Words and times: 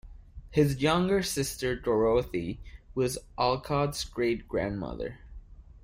His 0.49 0.81
younger 0.81 1.21
sister, 1.21 1.75
Dorothy, 1.75 2.59
was 2.95 3.19
Alcott's 3.37 4.03
great-grandmother. 4.03 5.19